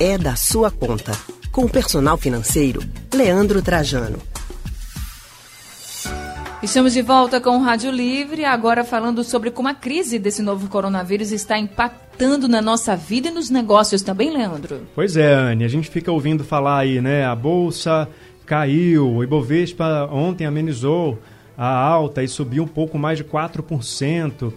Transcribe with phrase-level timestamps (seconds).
[0.00, 1.12] é da sua conta.
[1.52, 2.80] Com o personal financeiro,
[3.14, 4.18] Leandro Trajano.
[6.62, 10.68] Estamos de volta com o Rádio Livre, agora falando sobre como a crise desse novo
[10.68, 14.86] coronavírus está impactando na nossa vida e nos negócios também, Leandro.
[14.94, 17.26] Pois é, Anne, a gente fica ouvindo falar aí, né?
[17.26, 18.08] A bolsa
[18.46, 21.18] caiu, o Ibovespa ontem amenizou
[21.58, 24.50] a alta e subiu um pouco mais de 4%,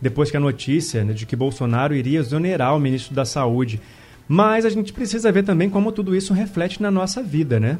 [0.00, 3.80] depois que a notícia né, de que Bolsonaro iria exonerar o ministro da Saúde.
[4.28, 7.78] Mas a gente precisa ver também como tudo isso reflete na nossa vida, né?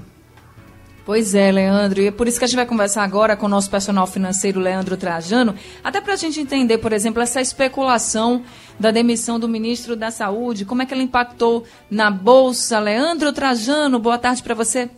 [1.05, 3.48] Pois é, Leandro, e é por isso que a gente vai conversar agora com o
[3.48, 8.42] nosso personal financeiro, Leandro Trajano, até para a gente entender, por exemplo, essa especulação
[8.79, 12.78] da demissão do ministro da Saúde, como é que ela impactou na Bolsa.
[12.78, 14.91] Leandro Trajano, boa tarde para você.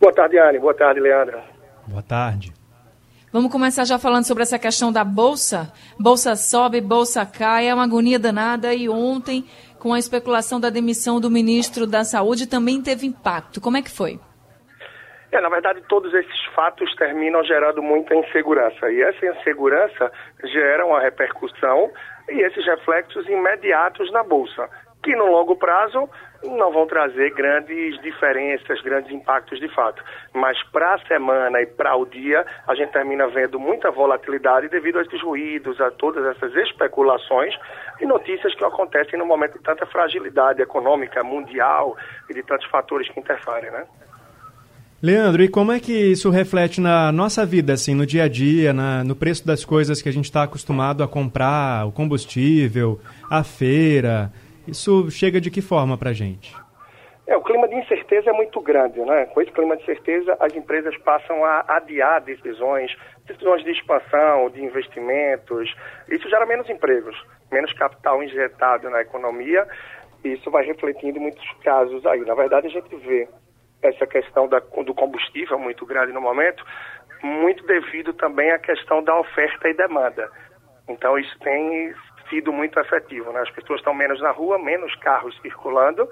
[0.00, 0.58] Boa tarde, Anne.
[0.58, 1.38] Boa tarde, Leandro.
[1.86, 2.52] Boa tarde.
[3.32, 5.72] Vamos começar já falando sobre essa questão da Bolsa.
[5.98, 9.46] Bolsa sobe, Bolsa cai, é uma agonia danada e ontem,
[9.82, 13.60] com a especulação da demissão do ministro da Saúde, também teve impacto.
[13.60, 14.20] Como é que foi?
[15.32, 18.92] É, na verdade, todos esses fatos terminam gerando muita insegurança.
[18.92, 20.12] E essa insegurança
[20.44, 21.90] gera uma repercussão
[22.28, 24.70] e esses reflexos imediatos na Bolsa,
[25.02, 26.08] que no longo prazo
[26.44, 30.02] não vão trazer grandes diferenças, grandes impactos de fato.
[30.34, 34.98] Mas para a semana e para o dia, a gente termina vendo muita volatilidade devido
[34.98, 37.54] a esses ruídos, a todas essas especulações
[38.00, 41.96] e notícias que acontecem no momento de tanta fragilidade econômica mundial
[42.28, 43.84] e de tantos fatores que interferem, né?
[45.00, 48.72] Leandro, e como é que isso reflete na nossa vida, assim, no dia a dia,
[48.72, 53.42] na, no preço das coisas que a gente está acostumado a comprar, o combustível, a
[53.42, 54.32] feira?
[54.66, 56.54] Isso chega de que forma para a gente?
[57.26, 59.26] É, o clima de incerteza é muito grande, né?
[59.26, 62.94] Com esse clima de certeza, as empresas passam a adiar decisões,
[63.26, 65.72] decisões de expansão, de investimentos.
[66.08, 67.16] Isso gera menos empregos,
[67.50, 69.66] menos capital injetado na economia.
[70.24, 72.20] E isso vai refletindo em muitos casos aí.
[72.20, 73.28] Na verdade, a gente vê
[73.82, 76.64] essa questão da, do combustível muito grande no momento,
[77.22, 80.30] muito devido também à questão da oferta e demanda.
[80.88, 81.94] Então isso tem
[82.32, 83.40] sido muito efetivo, né?
[83.40, 86.08] As pessoas estão menos na rua, menos carros circulando,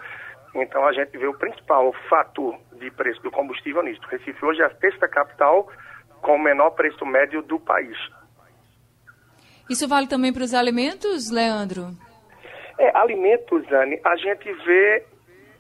[0.55, 4.01] então a gente vê o principal fator de preço do combustível nisso.
[4.11, 5.67] Recife hoje é a sexta capital
[6.21, 7.97] com o menor preço médio do país.
[9.71, 11.91] Isso vale também para os alimentos, Leandro?
[12.79, 15.07] É, alimentos, Anne, a gente vê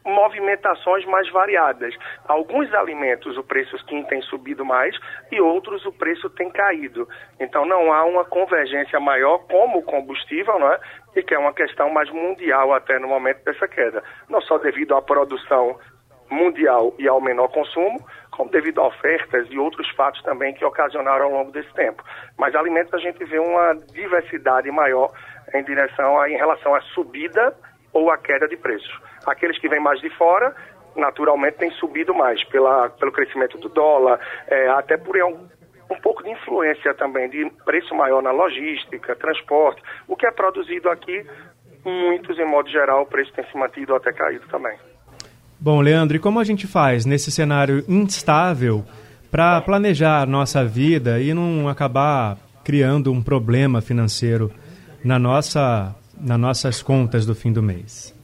[0.04, 1.94] movimentações mais variadas.
[2.26, 4.96] Alguns alimentos o preço sim tem subido mais
[5.30, 7.08] e outros o preço tem caído.
[7.38, 10.80] Então não há uma convergência maior como o combustível, não é?
[11.16, 14.02] E que é uma questão mais mundial até no momento dessa queda.
[14.28, 15.78] Não só devido à produção
[16.30, 17.98] mundial e ao menor consumo,
[18.30, 22.02] como devido a ofertas e outros fatos também que ocasionaram ao longo desse tempo.
[22.38, 25.10] Mas alimentos a gente vê uma diversidade maior
[25.52, 27.54] em direção a, em relação à subida
[27.92, 28.90] ou à queda de preços.
[29.26, 30.54] Aqueles que vêm mais de fora,
[30.96, 35.48] naturalmente, têm subido mais pela, pelo crescimento do dólar, é, até por um,
[35.90, 39.82] um pouco de influência também de preço maior na logística, transporte.
[40.06, 41.26] O que é produzido aqui,
[41.84, 44.76] muitos, em modo geral, o preço tem se mantido até caído também.
[45.58, 48.84] Bom, Leandro, e como a gente faz nesse cenário instável
[49.30, 54.50] para planejar a nossa vida e não acabar criando um problema financeiro
[55.04, 58.14] na nossa, nas nossas contas do fim do mês?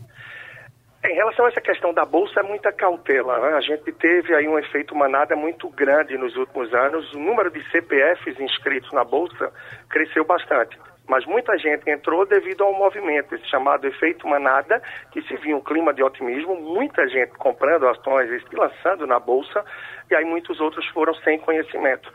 [1.05, 3.39] Em relação a essa questão da bolsa, é muita cautela.
[3.39, 3.57] Né?
[3.57, 7.12] A gente teve aí um efeito manada muito grande nos últimos anos.
[7.15, 9.53] O número de CPFs inscritos na bolsa
[9.89, 10.77] cresceu bastante.
[11.09, 15.61] Mas muita gente entrou devido ao movimento, esse chamado efeito manada, que se viu um
[15.61, 19.65] clima de otimismo, muita gente comprando ações e se lançando na bolsa,
[20.11, 22.12] e aí muitos outros foram sem conhecimento.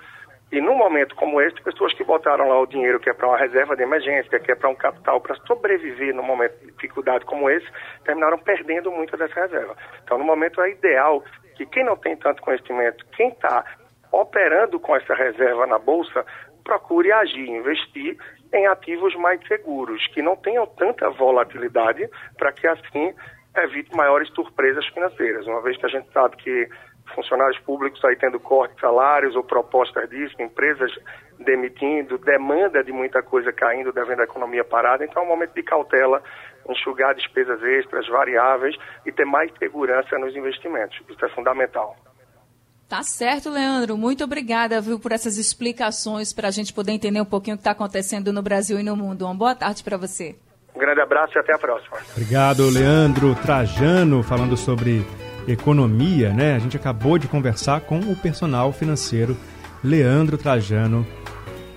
[0.51, 3.38] E num momento como este, pessoas que botaram lá o dinheiro que é para uma
[3.38, 7.50] reserva de emergência, que é para um capital para sobreviver num momento de dificuldade como
[7.50, 7.66] esse,
[8.03, 9.78] terminaram perdendo muito dessa reserva.
[10.03, 11.23] Então, no momento é ideal
[11.56, 13.63] que quem não tem tanto conhecimento, quem está
[14.11, 16.25] operando com essa reserva na bolsa,
[16.66, 18.17] procure agir, investir
[18.53, 23.13] em ativos mais seguros, que não tenham tanta volatilidade, para que assim
[23.56, 25.46] evite maiores surpresas financeiras.
[25.46, 26.70] Uma vez que a gente sabe que
[27.16, 30.92] funcionários públicos aí tendo corte de salários ou propostas disso, empresas
[31.40, 35.03] demitindo, demanda de muita coisa caindo, devendo a economia parada.
[35.03, 36.22] Então é um momento de cautela,
[36.70, 38.76] enxugar despesas extras, variáveis
[39.06, 40.98] e ter mais segurança nos investimentos.
[41.09, 41.96] Isso é fundamental.
[42.88, 43.98] Tá certo, Leandro.
[43.98, 47.62] Muito obrigada, viu, por essas explicações para a gente poder entender um pouquinho o que
[47.62, 49.26] está acontecendo no Brasil e no mundo.
[49.26, 50.36] Uma boa tarde para você.
[50.81, 51.97] Um grande abraço e até a próxima.
[52.11, 55.05] Obrigado, Leandro Trajano, falando sobre
[55.47, 56.55] economia, né?
[56.55, 59.37] A gente acabou de conversar com o personal financeiro
[59.83, 61.05] Leandro Trajano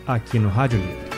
[0.07, 1.14] aqui no Rádio Livre.